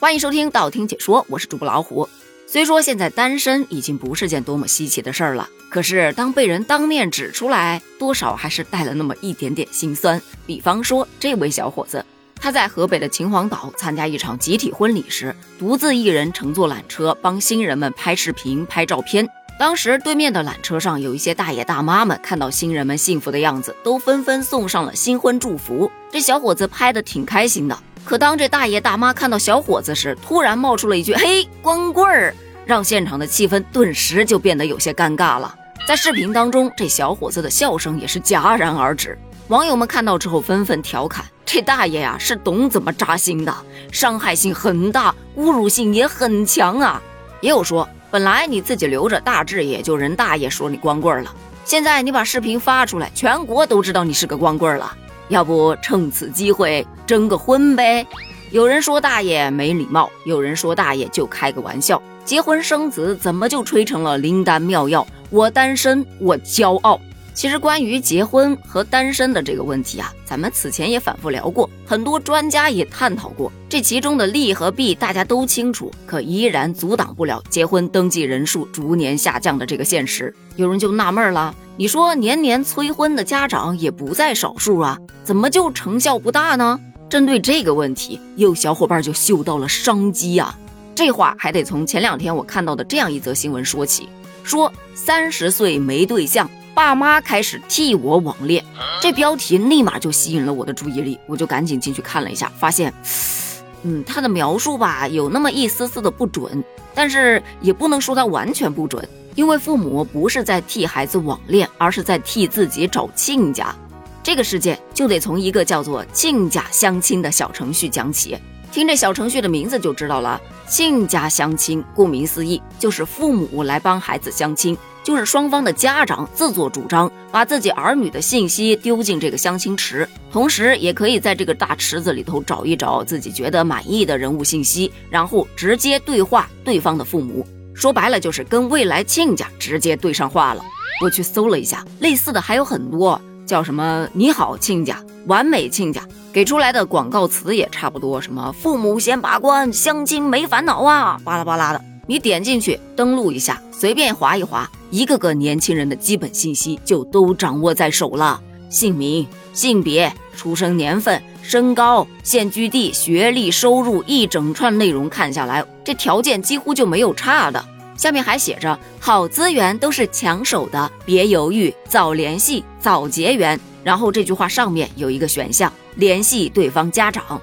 [0.00, 2.08] 欢迎收听道听解说，我是主播老虎。
[2.46, 10.18] 虽说现在单身已经不是件多么稀奇的事儿了，可是当被人当面指出来，多少还是带了那么一点点心酸。
[10.46, 12.02] 比方说，这位小伙子，
[12.36, 19.28] 他在河北的秦皇岛参加一场集体婚礼时，独自一人乘坐缆车帮新人们拍视频、拍照片。
[19.58, 25.90] 当时对面的缆车上有一些大爷大妈们，看到新人们幸福的样子，都纷纷送上了新婚祝福。
[26.10, 27.78] 这小伙子拍的挺开心的。
[28.04, 32.34] 可当这大爷大妈看到小伙子时，突然冒出了一句“嘿，光棍儿”，
[32.66, 35.54] 让现场的气氛顿时就变得有些尴尬了。
[35.86, 39.16] 在视频当中，这小伙子的笑声也是戛然而止。
[39.48, 43.54] 网友们看到之后纷纷调侃：“这大爷呀，是懂怎么扎心的，
[43.92, 47.00] 伤害性很大，侮辱性也很强啊。”
[47.40, 51.34] 也有说：“本来你自己留着，大致也就人大爷说你光棍了。
[51.64, 54.96] 现在你把视频发出来，全国都知道你是个光棍了。”
[55.30, 58.04] 要不趁此机会征个婚呗？
[58.50, 62.02] 有人说大爷没礼貌，有人说大爷就开个玩笑。
[62.24, 65.06] 结婚生子怎么就吹成了灵丹妙药？
[65.30, 67.00] 我单身，我骄傲。
[67.32, 80.34] 其实关于结婚和单身的这个问题啊，咱们此前也反复聊过，很多专家也探讨过，这其中的利和弊大家都清楚，可依然阻挡不了结婚登记人数逐年下降的这个现实。
[80.56, 86.78] 有人就纳闷了，你说年年催婚的家长也不在少数啊，怎么就成效不大呢？
[87.08, 90.56] 针对这个问题，有小伙伴就嗅到了商机啊。
[90.94, 94.08] 这话还得从前两天我看到的这样一则新闻说起，
[94.44, 96.48] 说三十岁没对象。
[96.74, 98.64] 爸妈开始替我网恋，
[99.00, 102.92] 这标题立马就吸引了我的注意力，我就赶紧进去看了一下，发现，
[103.82, 106.62] 嗯，他的描述吧有那么一丝丝的不准，
[106.94, 113.74] 但是也不能说他完全不准，因为父母不是在替孩子网恋，而是在替自己找亲家。
[114.22, 118.36] 这个事件就得从一个叫做亲家相亲的小程序讲起，
[118.70, 124.76] 听这小程序的名字就知道了，亲家相亲，顾名思义就是父母来帮孩子相亲。
[125.02, 137.46] 就是双方的家长自作主张，把自己儿女的信息丢进这个相亲池，同时也可以在这个大池子里头找一找自己觉得满意的人物信息，然后直接对话对方的父母。
[137.74, 140.62] 说白了就是跟未来亲家直接对上话了。
[141.02, 151.89] 我去搜了一下，类似的还有很多，叫什么“你好亲家”“完美亲家”，给出来的广告词也差不多，什么“父母先把关，相亲没烦恼啊”，巴拉巴拉的。
[152.10, 158.40] 你点进去登录一下，随便划一划，一个个年轻人的基本信息就都掌握在手了。
[158.68, 167.64] 姓名、性别、出生年份、身高、现居地、学历、收入，一整串内容看下来，这条件几乎就没有差的。
[167.96, 173.56] 下面还写着：好资源都是抢手的，别犹豫，早联系，早结缘。
[173.84, 177.40] 然后这句话上面有一个选项，联系对方家长。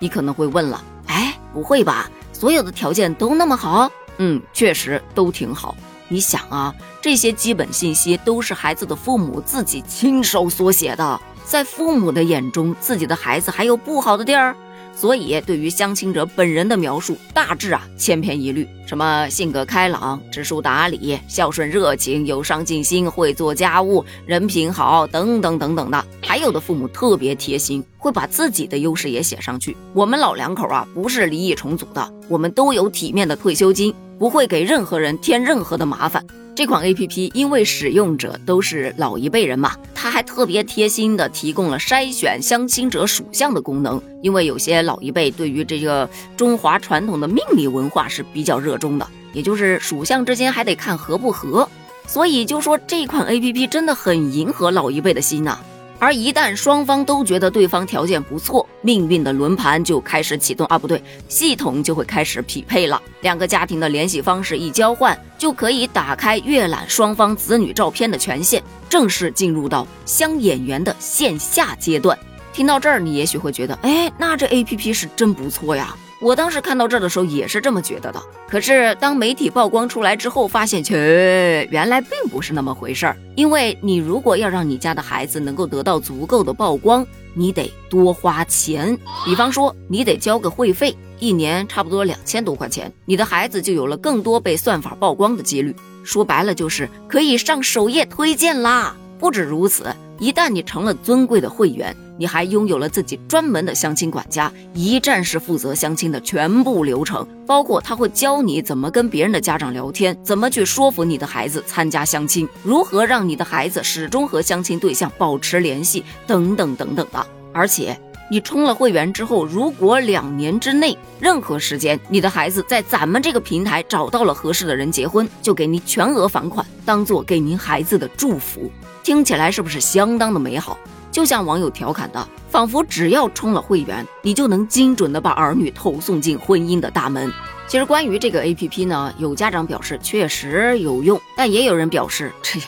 [0.00, 2.10] 你可能会问了，哎，不会吧？
[2.32, 3.90] 所有的条件都那么好？
[4.18, 5.76] 嗯，确实都挺好。
[6.08, 14.56] 你想啊，这些基本信息都是孩子的父母自己亲手所写的，在父母的眼中，自己的孩子还有不好的地儿。
[14.96, 26.04] 所以，对于相亲者本人的描述，大致啊千篇一律，什么性格开朗、知书达理、孝顺热情、有上进心、会做家务、人品好等等等等的。
[26.22, 29.76] 还有的父母特别贴心，会把自己的优势也写上去。
[29.92, 33.94] 我们老两口啊，不是离异重组的，我们都有体面的退休金。
[34.18, 36.24] 不会给任何人添任何的麻烦。
[36.56, 44.00] 这款 A P P 因为使用者都是老一辈人嘛，它还特别贴心的提供了筛选相亲者属相的功能。
[44.22, 51.68] 因为有些老一辈对于这个中华传统的命理文化是比较热衷的，也就是属相之间还得看合不合。
[52.06, 55.58] 所以就说这款 A P P 真的很迎合老一辈的心呐。
[55.98, 63.00] 而一旦双方都觉得对方条件不错，命运的轮盘就开始启动啊，不对，系统就会开始匹配了。
[63.22, 72.18] 两个家庭的联系方式一交换，就可以打开阅览双方子女照片的权限，正式进入到相眼缘的线下阶段。
[72.52, 75.94] 听到这儿，你也许会觉得，哎，那这 A P P 是真不错呀。
[76.18, 83.16] 我当时看到这的时候也是这么觉得的，可是当媒体曝光出来之后，发现切，原来并不是那么回事儿。
[83.34, 88.98] 因为你如果要让你家的孩子能够得到足够的曝光，你得多花钱。
[89.26, 95.76] 比方说，你得交个会费，一年差不多两千多块钱，你的孩子就有了更多被算法曝光的几率。
[96.02, 98.96] 说白了就是可以上首页推荐啦。
[99.18, 101.96] 不止如此，一旦你成了尊贵的会员。
[102.18, 117.26] 你还拥有了自己专门的相亲管家，一站式负责相亲的全部流程，包括他会教你怎么跟别人的家长聊天，怎么去说服你的孩子参加相亲，如何让你的孩子始终和相亲对象保持联系，等等等等的。
[117.52, 128.70] 而且你充了会员之后，如果两年之内任何时间你的孩子在咱们这个平台找到了合适的人结婚，就给你全额返款，当做给您孩子的祝福。
[129.04, 130.76] 听起来是不是相当的美好？
[131.12, 137.32] 就像网友调侃的，仿佛只要充了会员，你就能精准的把儿女投送进婚姻的大门。
[137.68, 142.60] 其实关于这个 A P P 呢，有家长表示确实有用，但也有人表示 这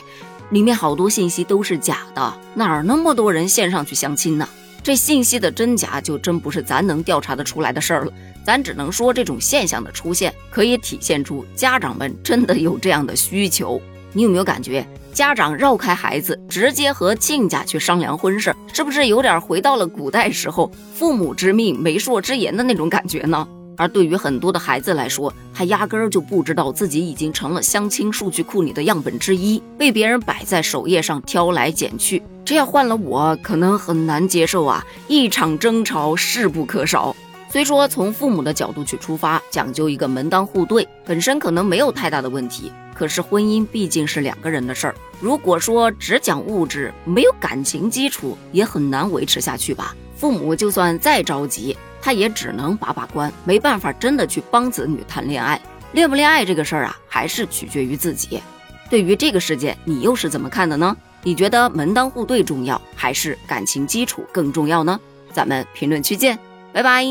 [0.49, 4.47] 里面好多信息都是假的，哪儿那么多人线上去相亲呢？
[4.89, 8.11] 这信息的真假就真不是咱能调查得出来的事儿了。
[8.43, 13.79] 咱只能说这种现象的出现，可以体现出家长们真的有这样的需求。
[14.13, 14.83] 你有没有感觉？
[15.13, 23.47] 家长绕开孩子，直接和亲家去商量婚事，是不是有点回到了古代时候“父母之命，媒妁之言”的那种感觉呢？
[23.79, 32.21] 而对于很多的孩子来说，他压根儿就不知道自己已经成了相亲数据库里的样本之一，被别人摆在首页上挑来拣去。
[32.43, 34.85] 这要换了我，可能很难接受啊！
[35.07, 37.15] 一场争吵势不可少。
[37.49, 42.69] 虽说从父母的角度去出发，讲究一个门当户对，本身可能没有太大的问题。
[42.93, 49.95] 可是婚姻毕竟是两个人的事儿，如果说只讲物质，没有感情基础，也很难维持下去吧。
[50.17, 55.59] 父母就算再着急，他也只能把把关，没办法真的去帮子女谈恋爱。
[55.91, 58.41] 恋不恋爱这个事儿啊，还是取决于自己。
[58.89, 60.95] 对于这个事件，你又是怎么看的呢？
[61.23, 64.99] 你觉得门当户对重要，还是感情基础更重要呢？
[65.33, 66.37] 咱们评论区见，
[66.71, 67.03] 拜拜。